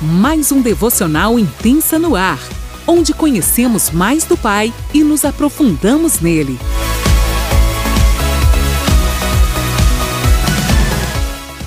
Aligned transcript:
mais 0.00 0.50
um 0.50 0.62
devocional 0.62 1.38
intensa 1.38 1.98
no 1.98 2.16
ar, 2.16 2.40
onde 2.86 3.12
conhecemos 3.12 3.90
mais 3.90 4.24
do 4.24 4.36
Pai 4.36 4.72
e 4.94 5.04
nos 5.04 5.26
aprofundamos 5.26 6.20
nele. 6.20 6.58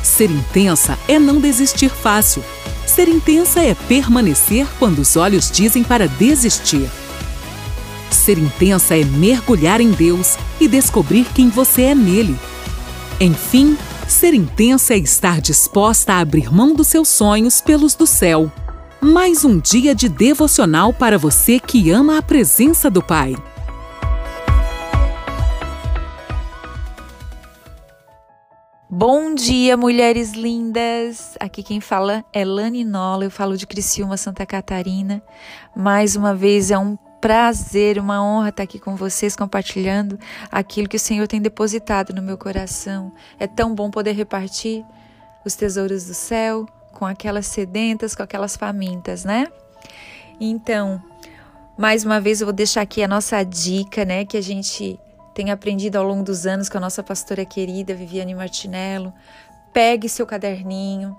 Ser 0.01 0.31
intensa 0.31 0.97
é 1.07 1.19
não 1.19 1.39
desistir 1.39 1.89
fácil. 1.89 2.43
Ser 2.87 3.07
intensa 3.07 3.61
é 3.61 3.75
permanecer 3.75 4.67
quando 4.79 4.99
os 4.99 5.15
olhos 5.15 5.49
dizem 5.51 5.83
para 5.83 6.07
desistir. 6.07 6.89
Ser 8.09 8.37
intensa 8.37 8.97
é 8.97 9.03
mergulhar 9.03 9.79
em 9.79 9.91
Deus 9.91 10.37
e 10.59 10.67
descobrir 10.67 11.25
quem 11.33 11.49
você 11.49 11.83
é 11.83 11.95
nele. 11.95 12.35
Enfim, 13.19 13.77
ser 14.13 14.35
intensa 14.35 14.93
é 14.93 14.97
estar 14.97 15.41
disposta 15.41 16.13
a 16.13 16.19
abrir 16.19 16.53
mão 16.53 16.75
dos 16.75 16.87
seus 16.87 17.07
sonhos 17.07 17.59
pelos 17.59 17.95
do 17.95 18.05
céu. 18.05 18.49
Mais 19.01 19.43
um 19.43 19.59
dia 19.59 19.95
de 19.95 20.07
devocional 20.07 20.93
para 20.93 21.17
você 21.17 21.59
que 21.59 21.89
ama 21.89 22.19
a 22.19 22.21
presença 22.21 22.91
do 22.91 23.01
Pai. 23.01 23.35
Bom 28.87 29.33
dia, 29.33 29.75
mulheres 29.75 30.33
lindas! 30.33 31.35
Aqui 31.39 31.63
quem 31.63 31.81
fala 31.81 32.23
é 32.31 32.45
Lani 32.45 32.85
Nola, 32.85 33.25
eu 33.25 33.31
falo 33.31 33.57
de 33.57 33.65
Criciúma, 33.65 34.15
Santa 34.15 34.45
Catarina. 34.45 35.23
Mais 35.75 36.15
uma 36.15 36.35
vez 36.35 36.69
é 36.69 36.77
um 36.77 36.95
prazer, 37.23 37.99
uma 37.99 38.21
honra 38.21 38.49
estar 38.49 38.63
aqui 38.63 38.77
com 38.77 38.97
vocês 38.97 39.33
compartilhando 39.33 40.19
aquilo 40.51 40.89
que 40.89 40.97
o 40.97 40.99
Senhor 40.99 41.25
tem 41.25 41.41
depositado 41.41 42.13
no 42.13 42.21
meu 42.21 42.37
coração. 42.37 43.13
É 43.39 43.47
tão 43.47 43.73
bom 43.73 43.89
poder 43.89 44.11
repartir 44.11 44.83
os 45.45 45.55
tesouros 45.55 46.05
do 46.05 46.13
céu 46.13 46.65
com 46.91 47.05
aquelas 47.05 47.47
sedentas, 47.47 48.13
com 48.13 48.23
aquelas 48.23 48.57
famintas, 48.57 49.23
né? 49.23 49.47
Então, 50.37 51.01
mais 51.77 52.03
uma 52.03 52.19
vez 52.19 52.41
eu 52.41 52.47
vou 52.47 52.53
deixar 52.53 52.81
aqui 52.81 53.01
a 53.01 53.07
nossa 53.07 53.41
dica, 53.41 54.03
né, 54.03 54.25
que 54.25 54.35
a 54.35 54.41
gente 54.41 54.99
tem 55.33 55.49
aprendido 55.49 55.95
ao 55.95 56.03
longo 56.03 56.23
dos 56.23 56.45
anos 56.45 56.67
com 56.67 56.77
a 56.77 56.81
nossa 56.81 57.01
pastora 57.01 57.45
querida 57.45 57.95
Viviane 57.95 58.35
Martinello. 58.35 59.13
Pegue 59.71 60.09
seu 60.09 60.25
caderninho, 60.25 61.15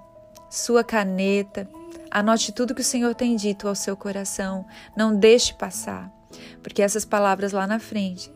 sua 0.51 0.85
caneta, 0.85 1.67
Anote 2.11 2.53
tudo 2.53 2.75
que 2.75 2.81
o 2.81 2.85
Senhor 2.85 3.15
tem 3.15 3.37
dito 3.37 3.67
ao 3.67 3.75
seu 3.75 3.97
coração. 3.97 4.65
Não 4.97 5.15
deixe 5.15 5.53
passar, 5.55 6.11
porque 6.63 6.83
essas 6.83 7.05
palavras 7.05 7.53
lá 7.53 7.67
na 7.67 7.79
frente 7.79 8.31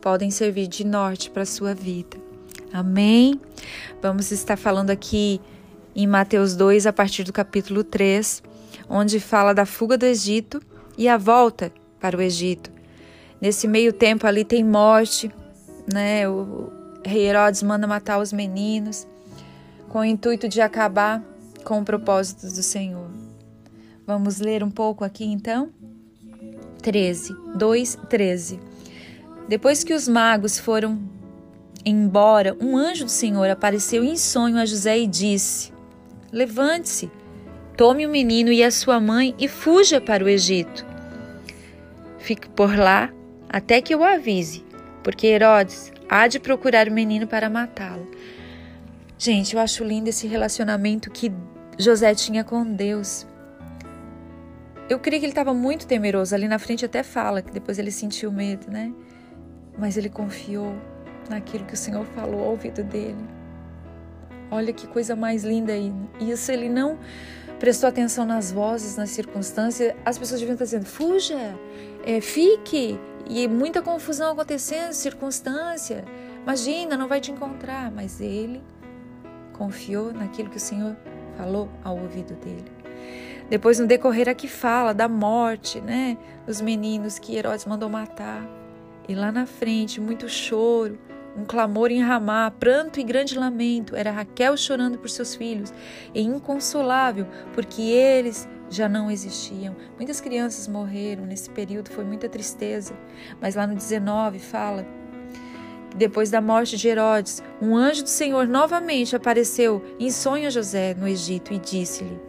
podem 0.00 0.30
servir 0.30 0.66
de 0.66 0.84
norte 0.84 1.30
para 1.30 1.42
a 1.42 1.46
sua 1.46 1.74
vida. 1.74 2.16
Amém? 2.72 3.40
Vamos 4.02 4.30
estar 4.30 4.56
falando 4.56 4.90
aqui 4.90 5.40
em 5.96 6.06
Mateus 6.06 6.56
2, 6.56 6.86
a 6.86 6.92
partir 6.92 7.24
do 7.24 7.32
capítulo 7.32 7.84
3, 7.84 8.42
onde 8.88 9.20
fala 9.20 9.54
da 9.54 9.64
fuga 9.64 9.96
do 9.96 10.04
Egito 10.04 10.60
e 10.98 11.08
a 11.08 11.16
volta 11.16 11.72
para 12.00 12.16
o 12.16 12.20
Egito. 12.20 12.70
Nesse 13.40 13.68
meio 13.68 13.92
tempo 13.92 14.26
ali 14.26 14.44
tem 14.44 14.64
morte, 14.64 15.30
né? 15.92 16.28
O 16.28 16.72
rei 17.04 17.26
Herodes 17.26 17.62
manda 17.62 17.86
matar 17.86 18.18
os 18.18 18.32
meninos 18.32 19.06
com 19.88 20.00
o 20.00 20.04
intuito 20.04 20.48
de 20.48 20.60
acabar 20.60 21.22
com 21.64 21.80
o 21.80 21.84
propósito 21.84 22.42
do 22.42 22.62
Senhor. 22.62 23.10
Vamos 24.06 24.38
ler 24.38 24.62
um 24.62 24.70
pouco 24.70 25.02
aqui 25.02 25.24
então? 25.24 25.70
13, 26.82 27.34
2, 27.56 27.98
13. 28.08 28.60
Depois 29.48 29.82
que 29.82 29.94
os 29.94 30.06
magos 30.06 30.58
foram 30.58 31.00
embora, 31.84 32.56
um 32.60 32.76
anjo 32.76 33.06
do 33.06 33.10
Senhor 33.10 33.48
apareceu 33.48 34.04
em 34.04 34.16
sonho 34.16 34.58
a 34.58 34.66
José 34.66 34.98
e 34.98 35.06
disse: 35.06 35.72
Levante-se, 36.30 37.10
tome 37.76 38.06
o 38.06 38.10
menino 38.10 38.52
e 38.52 38.62
a 38.62 38.70
sua 38.70 39.00
mãe 39.00 39.34
e 39.38 39.48
fuja 39.48 40.00
para 40.00 40.22
o 40.22 40.28
Egito. 40.28 40.84
Fique 42.18 42.48
por 42.50 42.76
lá 42.76 43.10
até 43.48 43.80
que 43.80 43.94
eu 43.94 44.04
avise, 44.04 44.64
porque 45.02 45.26
Herodes 45.26 45.92
há 46.08 46.26
de 46.26 46.38
procurar 46.38 46.88
o 46.88 46.92
menino 46.92 47.26
para 47.26 47.48
matá-lo. 47.48 48.06
Gente, 49.18 49.54
eu 49.54 49.60
acho 49.60 49.84
lindo 49.84 50.08
esse 50.08 50.26
relacionamento 50.26 51.10
que 51.10 51.32
José 51.78 52.14
tinha 52.14 52.44
com 52.44 52.64
Deus. 52.64 53.26
Eu 54.88 54.98
creio 54.98 55.20
que 55.20 55.26
ele 55.26 55.32
estava 55.32 55.54
muito 55.54 55.86
temeroso. 55.86 56.34
Ali 56.34 56.46
na 56.46 56.58
frente 56.58 56.84
até 56.84 57.02
fala 57.02 57.42
que 57.42 57.50
depois 57.50 57.78
ele 57.78 57.90
sentiu 57.90 58.30
medo, 58.30 58.70
né? 58.70 58.92
Mas 59.78 59.96
ele 59.96 60.08
confiou 60.08 60.74
naquilo 61.28 61.64
que 61.64 61.74
o 61.74 61.76
Senhor 61.76 62.04
falou 62.06 62.40
ao 62.40 62.50
ouvido 62.50 62.84
dele. 62.84 63.24
Olha 64.50 64.72
que 64.72 64.86
coisa 64.86 65.16
mais 65.16 65.42
linda 65.42 65.72
aí. 65.72 65.92
Isso 66.20 66.52
ele 66.52 66.68
não 66.68 66.98
prestou 67.58 67.88
atenção 67.88 68.24
nas 68.26 68.52
vozes, 68.52 68.96
nas 68.96 69.10
circunstâncias. 69.10 69.94
As 70.04 70.18
pessoas 70.18 70.38
deviam 70.38 70.54
estar 70.54 70.64
dizendo: 70.64 70.86
fuja, 70.86 71.58
é, 72.04 72.20
fique. 72.20 72.98
E 73.26 73.48
muita 73.48 73.80
confusão 73.80 74.32
acontecendo, 74.32 74.92
circunstância. 74.92 76.04
Imagina, 76.42 76.94
não 76.96 77.08
vai 77.08 77.22
te 77.22 77.32
encontrar. 77.32 77.90
Mas 77.90 78.20
ele 78.20 78.62
confiou 79.54 80.12
naquilo 80.12 80.50
que 80.50 80.58
o 80.58 80.60
Senhor 80.60 80.94
falou 81.36 81.68
ao 81.82 81.98
ouvido 81.98 82.34
dele. 82.34 82.70
Depois, 83.48 83.78
no 83.78 83.86
decorrer, 83.86 84.28
aqui 84.28 84.48
fala 84.48 84.94
da 84.94 85.08
morte, 85.08 85.80
né? 85.80 86.16
Dos 86.46 86.60
meninos 86.60 87.18
que 87.18 87.36
Herodes 87.36 87.66
mandou 87.66 87.88
matar. 87.88 88.42
E 89.08 89.14
lá 89.14 89.30
na 89.30 89.44
frente, 89.44 90.00
muito 90.00 90.28
choro, 90.28 90.98
um 91.36 91.44
clamor 91.44 91.90
em 91.90 92.00
Ramá, 92.00 92.50
pranto 92.50 92.98
e 92.98 93.02
grande 93.02 93.38
lamento. 93.38 93.94
Era 93.94 94.10
Raquel 94.10 94.56
chorando 94.56 94.98
por 94.98 95.10
seus 95.10 95.34
filhos, 95.34 95.74
e 96.14 96.22
inconsolável, 96.22 97.26
porque 97.52 97.82
eles 97.82 98.48
já 98.70 98.88
não 98.88 99.10
existiam. 99.10 99.76
Muitas 99.96 100.20
crianças 100.20 100.66
morreram 100.66 101.26
nesse 101.26 101.50
período, 101.50 101.90
foi 101.90 102.04
muita 102.04 102.28
tristeza. 102.28 102.94
Mas 103.40 103.54
lá 103.54 103.66
no 103.66 103.74
19 103.74 104.38
fala 104.38 104.86
depois 105.94 106.30
da 106.30 106.40
morte 106.40 106.76
de 106.76 106.88
Herodes, 106.88 107.42
um 107.62 107.76
anjo 107.76 108.02
do 108.02 108.08
Senhor 108.08 108.46
novamente 108.46 109.14
apareceu 109.14 109.82
em 109.98 110.10
sonho 110.10 110.46
a 110.46 110.50
José 110.50 110.94
no 110.94 111.06
Egito 111.06 111.54
e 111.54 111.58
disse-lhe: 111.58 112.20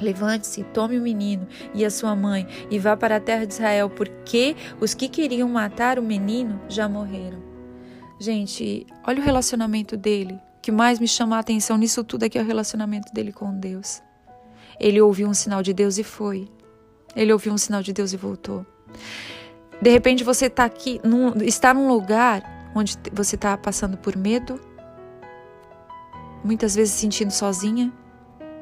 Levante-se, 0.00 0.62
tome 0.64 0.98
o 0.98 1.02
menino 1.02 1.46
e 1.74 1.84
a 1.84 1.90
sua 1.90 2.14
mãe 2.14 2.46
e 2.70 2.78
vá 2.78 2.96
para 2.96 3.16
a 3.16 3.20
terra 3.20 3.46
de 3.46 3.54
Israel, 3.54 3.90
porque 3.90 4.54
os 4.80 4.94
que 4.94 5.08
queriam 5.08 5.48
matar 5.48 5.98
o 5.98 6.02
menino 6.02 6.60
já 6.68 6.88
morreram. 6.88 7.42
Gente, 8.20 8.86
olha 9.06 9.20
o 9.20 9.24
relacionamento 9.24 9.96
dele. 9.96 10.34
O 10.58 10.60
que 10.62 10.72
mais 10.72 10.98
me 10.98 11.08
chama 11.08 11.36
a 11.36 11.40
atenção 11.40 11.76
nisso 11.76 12.02
tudo 12.02 12.24
é 12.24 12.28
que 12.28 12.38
é 12.38 12.42
o 12.42 12.46
relacionamento 12.46 13.12
dele 13.12 13.32
com 13.32 13.52
Deus. 13.58 14.02
Ele 14.78 15.00
ouviu 15.00 15.28
um 15.28 15.34
sinal 15.34 15.62
de 15.62 15.72
Deus 15.72 15.98
e 15.98 16.04
foi. 16.04 16.48
Ele 17.14 17.32
ouviu 17.32 17.52
um 17.52 17.58
sinal 17.58 17.82
de 17.82 17.92
Deus 17.92 18.12
e 18.12 18.16
voltou. 18.16 18.66
De 19.80 19.90
repente 19.90 20.24
você 20.24 20.46
está 20.46 20.64
aqui, 20.64 21.00
num, 21.04 21.34
está 21.42 21.72
num 21.72 21.88
lugar 21.88 22.55
onde 22.78 22.98
você 23.12 23.36
está 23.36 23.56
passando 23.56 23.96
por 23.96 24.16
medo, 24.16 24.60
muitas 26.44 26.74
vezes 26.74 26.94
se 26.94 27.00
sentindo 27.00 27.30
sozinha, 27.30 27.92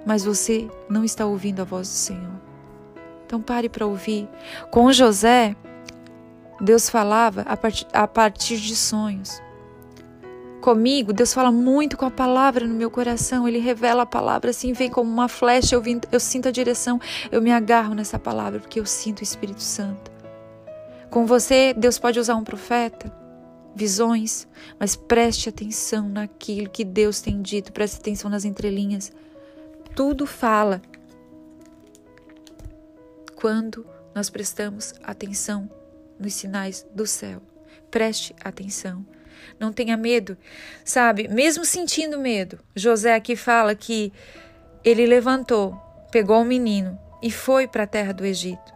mas 0.07 0.25
você 0.25 0.69
não 0.89 1.05
está 1.05 1.27
ouvindo 1.27 1.61
a 1.61 1.65
voz 1.65 1.89
do 1.89 1.95
Senhor. 1.95 2.41
Então 3.27 3.41
pare 3.41 3.69
para 3.69 3.87
ouvir. 3.87 4.29
Com 4.71 4.93
José, 4.93 5.57
Deus 6.61 6.89
falava 6.89 7.43
a 7.43 7.57
partir, 7.57 7.87
a 7.93 8.07
partir 8.07 8.59
de 8.59 8.77
sonhos. 8.77 9.43
Comigo, 10.61 11.13
Deus 11.13 11.35
fala 11.35 11.53
muito 11.53 11.97
com 11.97 12.07
a 12.07 12.11
palavra 12.11 12.67
no 12.67 12.75
meu 12.75 12.91
coração. 12.91 13.47
Ele 13.47 13.59
revela 13.59 14.05
a 14.05 14.07
palavra 14.07 14.51
assim, 14.51 14.73
vem 14.73 14.89
como 14.89 15.11
uma 15.11 15.29
flecha. 15.29 15.75
Eu, 15.75 15.83
vim, 15.83 16.01
eu 16.11 16.21
sinto 16.21 16.49
a 16.49 16.51
direção, 16.51 17.01
eu 17.31 17.43
me 17.43 17.53
agarro 17.53 17.95
nessa 17.95 18.19
palavra 18.19 18.61
porque 18.61 18.81
eu 18.81 18.87
sinto 18.87 19.21
o 19.21 19.23
Espírito 19.23 19.63
Santo. 19.63 20.11
Com 21.11 21.27
você, 21.27 21.75
Deus 21.75 21.99
pode 21.99 22.19
usar 22.19 22.35
um 22.35 22.45
profeta, 22.45 23.13
visões, 23.75 24.47
mas 24.79 24.95
preste 24.97 25.49
atenção 25.49 26.09
naquilo 26.09 26.71
que 26.71 26.85
Deus 26.85 27.21
tem 27.21 27.43
dito, 27.43 27.73
preste 27.73 27.99
atenção 27.99 28.31
nas 28.31 28.45
entrelinhas 28.45 29.13
tudo 29.95 30.27
fala 30.27 30.83
quando 33.37 33.87
nós 34.15 34.29
prestamos 34.29 34.95
atenção 35.03 35.71
nos 36.19 36.35
sinais 36.35 36.87
do 36.93 37.07
céu. 37.07 37.41
Preste 37.91 38.35
atenção. 38.43 39.07
Não 39.59 39.73
tenha 39.73 39.97
medo, 39.97 40.37
sabe? 40.85 41.29
Mesmo 41.29 41.65
sentindo 41.65 42.19
medo, 42.19 42.59
José 42.75 43.15
aqui 43.15 43.37
fala 43.37 43.75
que 43.75 44.13
ele 44.85 45.07
levantou, 45.07 45.77
pegou 46.11 46.41
o 46.41 46.45
menino 46.45 46.99
e 47.23 47.31
foi 47.31 47.69
para 47.69 47.85
a 47.85 47.87
terra 47.87 48.13
do 48.13 48.25
Egito. 48.25 48.73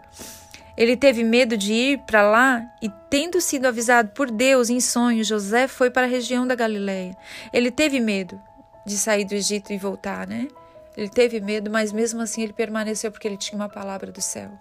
Ele 0.79 0.97
teve 0.97 1.25
medo 1.25 1.57
de 1.57 1.73
ir 1.73 1.99
para 2.07 2.23
lá 2.23 2.65
e, 2.81 2.89
tendo 3.11 3.41
sido 3.41 3.67
avisado 3.67 4.11
por 4.11 4.31
Deus 4.31 4.71
em 4.71 4.79
sonho, 4.79 5.25
José 5.25 5.67
foi 5.67 5.91
para 5.91 6.07
a 6.07 6.09
região 6.09 6.47
da 6.47 6.55
Galileia. 6.55 7.17
Ele 7.53 7.69
teve 7.69 7.99
medo 7.99 8.41
de 8.87 8.97
sair 8.97 9.25
do 9.25 9.35
Egito 9.35 9.73
e 9.73 9.77
voltar, 9.77 10.25
né? 10.25 10.47
Ele 10.97 11.09
teve 11.09 11.41
medo, 11.41 11.69
mas 11.69 11.93
mesmo 11.93 12.21
assim 12.21 12.43
ele 12.43 12.53
permaneceu 12.53 13.11
porque 13.11 13.27
ele 13.27 13.37
tinha 13.37 13.57
uma 13.57 13.69
palavra 13.69 14.13
do 14.13 14.23
céu. 14.23 14.53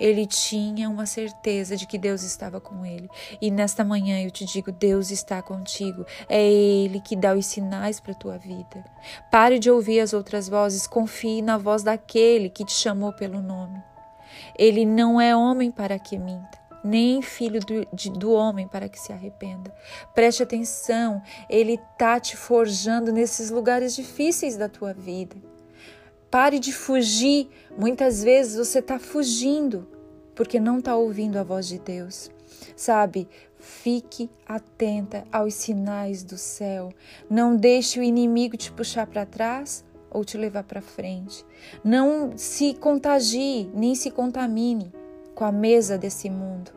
Ele 0.00 0.26
tinha 0.26 0.90
uma 0.90 1.06
certeza 1.06 1.76
de 1.76 1.86
que 1.86 1.96
Deus 1.96 2.24
estava 2.24 2.60
com 2.60 2.84
ele. 2.84 3.08
E 3.40 3.48
nesta 3.48 3.84
manhã 3.84 4.20
eu 4.20 4.32
te 4.32 4.44
digo: 4.44 4.72
Deus 4.72 5.12
está 5.12 5.40
contigo. 5.40 6.04
É 6.28 6.42
Ele 6.42 7.00
que 7.00 7.14
dá 7.14 7.34
os 7.34 7.46
sinais 7.46 8.00
para 8.00 8.12
a 8.12 8.16
tua 8.16 8.36
vida. 8.36 8.84
Pare 9.30 9.60
de 9.60 9.70
ouvir 9.70 10.00
as 10.00 10.12
outras 10.12 10.48
vozes, 10.48 10.88
confie 10.88 11.40
na 11.40 11.56
voz 11.56 11.84
daquele 11.84 12.50
que 12.50 12.64
te 12.64 12.72
chamou 12.72 13.12
pelo 13.12 13.40
nome. 13.40 13.91
Ele 14.58 14.84
não 14.84 15.20
é 15.20 15.36
homem 15.36 15.70
para 15.70 15.98
que 15.98 16.18
minta 16.18 16.62
nem 16.84 17.22
filho 17.22 17.60
do, 17.60 17.86
de, 17.92 18.10
do 18.10 18.32
homem 18.32 18.66
para 18.66 18.88
que 18.88 18.98
se 18.98 19.12
arrependa. 19.12 19.72
Preste 20.14 20.42
atenção, 20.42 21.22
ele 21.48 21.74
está 21.74 22.18
te 22.18 22.36
forjando 22.36 23.12
nesses 23.12 23.50
lugares 23.50 23.94
difíceis 23.94 24.56
da 24.56 24.68
tua 24.68 24.92
vida. 24.92 25.36
Pare 26.30 26.58
de 26.58 26.72
fugir. 26.72 27.48
Muitas 27.76 28.24
vezes 28.24 28.56
você 28.56 28.78
está 28.78 28.98
fugindo 28.98 29.86
porque 30.34 30.58
não 30.58 30.78
está 30.78 30.96
ouvindo 30.96 31.38
a 31.38 31.42
voz 31.42 31.68
de 31.68 31.78
Deus. 31.78 32.30
Sabe, 32.74 33.28
fique 33.58 34.30
atenta 34.46 35.24
aos 35.30 35.54
sinais 35.54 36.24
do 36.24 36.38
céu. 36.38 36.92
Não 37.28 37.54
deixe 37.54 38.00
o 38.00 38.02
inimigo 38.02 38.56
te 38.56 38.72
puxar 38.72 39.06
para 39.06 39.26
trás 39.26 39.84
ou 40.12 40.24
te 40.24 40.36
levar 40.36 40.64
para 40.64 40.80
frente. 40.80 41.44
Não 41.82 42.32
se 42.36 42.74
contagie, 42.74 43.68
nem 43.74 43.94
se 43.94 44.10
contamine 44.10 44.92
com 45.34 45.44
a 45.44 45.52
mesa 45.52 45.96
desse 45.96 46.28
mundo. 46.28 46.70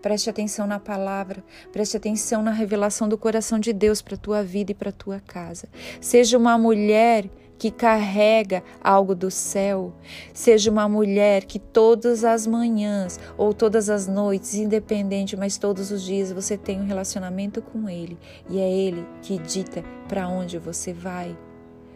Preste 0.00 0.30
atenção 0.30 0.66
na 0.66 0.78
palavra, 0.78 1.42
preste 1.72 1.96
atenção 1.96 2.42
na 2.42 2.52
revelação 2.52 3.08
do 3.08 3.18
coração 3.18 3.58
de 3.58 3.72
Deus 3.72 4.00
para 4.00 4.16
tua 4.16 4.44
vida 4.44 4.70
e 4.70 4.74
para 4.74 4.92
tua 4.92 5.20
casa. 5.20 5.68
Seja 6.00 6.38
uma 6.38 6.56
mulher 6.56 7.28
que 7.58 7.72
carrega 7.72 8.62
algo 8.80 9.14
do 9.14 9.30
céu, 9.30 9.92
seja 10.32 10.70
uma 10.70 10.88
mulher 10.88 11.44
que 11.44 11.58
todas 11.58 12.22
as 12.22 12.46
manhãs 12.46 13.18
ou 13.36 13.52
todas 13.52 13.90
as 13.90 14.06
noites, 14.06 14.54
independente, 14.54 15.36
mas 15.36 15.58
todos 15.58 15.90
os 15.90 16.02
dias 16.02 16.30
você 16.30 16.56
tem 16.56 16.80
um 16.80 16.86
relacionamento 16.86 17.60
com 17.60 17.88
Ele 17.88 18.16
e 18.48 18.60
é 18.60 18.70
Ele 18.70 19.04
que 19.20 19.36
dita 19.38 19.82
para 20.06 20.28
onde 20.28 20.56
você 20.58 20.92
vai. 20.92 21.36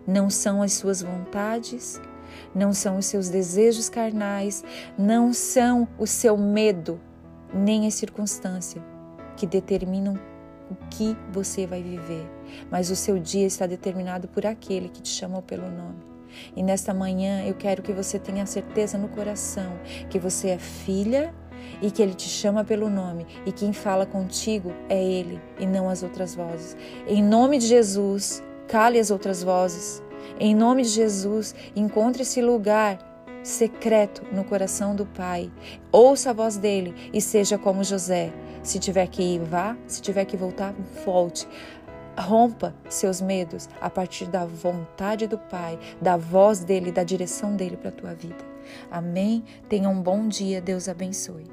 Não 0.06 0.28
são 0.28 0.62
as 0.62 0.72
suas 0.72 1.02
vontades, 1.02 2.00
não 2.54 2.72
são 2.72 2.98
os 2.98 3.06
seus 3.06 3.28
desejos 3.28 3.88
carnais, 3.88 4.64
não 4.98 5.32
são 5.32 5.86
o 5.98 6.06
seu 6.06 6.36
medo, 6.36 7.00
nem 7.52 7.86
as 7.86 7.94
circunstâncias 7.94 8.82
que 9.36 9.46
determinam 9.46 10.18
o 10.70 10.76
que 10.88 11.16
você 11.30 11.66
vai 11.66 11.82
viver, 11.82 12.28
mas 12.70 12.90
o 12.90 12.96
seu 12.96 13.18
dia 13.18 13.46
está 13.46 13.66
determinado 13.66 14.28
por 14.28 14.46
aquele 14.46 14.88
que 14.88 15.02
te 15.02 15.10
chamou 15.10 15.42
pelo 15.42 15.70
nome. 15.70 16.12
E 16.56 16.62
nesta 16.62 16.94
manhã 16.94 17.42
eu 17.44 17.54
quero 17.54 17.82
que 17.82 17.92
você 17.92 18.18
tenha 18.18 18.46
certeza 18.46 18.96
no 18.96 19.08
coração 19.08 19.78
que 20.08 20.18
você 20.18 20.48
é 20.48 20.58
filha 20.58 21.34
e 21.80 21.90
que 21.90 22.02
ele 22.02 22.14
te 22.14 22.28
chama 22.28 22.64
pelo 22.64 22.88
nome 22.88 23.26
e 23.44 23.52
quem 23.52 23.72
fala 23.72 24.06
contigo 24.06 24.72
é 24.88 25.02
ele 25.02 25.40
e 25.58 25.66
não 25.66 25.90
as 25.90 26.02
outras 26.02 26.34
vozes. 26.34 26.76
Em 27.06 27.22
nome 27.22 27.58
de 27.58 27.66
Jesus, 27.66 28.42
cale 28.68 28.98
as 28.98 29.10
outras 29.10 29.42
vozes. 29.42 30.02
Em 30.38 30.54
nome 30.54 30.82
de 30.82 30.88
Jesus, 30.88 31.54
encontre 31.74 32.22
esse 32.22 32.40
lugar 32.40 32.98
secreto 33.42 34.22
no 34.32 34.44
coração 34.44 34.94
do 34.94 35.04
Pai. 35.04 35.50
Ouça 35.90 36.30
a 36.30 36.32
voz 36.32 36.56
dele 36.56 36.94
e 37.12 37.20
seja 37.20 37.58
como 37.58 37.84
José. 37.84 38.32
Se 38.62 38.78
tiver 38.78 39.06
que 39.08 39.22
ir, 39.22 39.40
vá. 39.40 39.76
Se 39.86 40.00
tiver 40.00 40.24
que 40.24 40.36
voltar, 40.36 40.74
volte. 41.04 41.46
Rompa 42.16 42.74
seus 42.88 43.20
medos 43.20 43.68
a 43.80 43.88
partir 43.88 44.26
da 44.26 44.44
vontade 44.44 45.26
do 45.26 45.38
Pai, 45.38 45.78
da 46.00 46.16
voz 46.16 46.60
dele, 46.60 46.92
da 46.92 47.02
direção 47.02 47.56
dele 47.56 47.76
para 47.76 47.88
a 47.88 47.92
tua 47.92 48.14
vida. 48.14 48.44
Amém? 48.90 49.42
Tenha 49.68 49.88
um 49.88 50.00
bom 50.00 50.28
dia. 50.28 50.60
Deus 50.60 50.88
abençoe. 50.88 51.44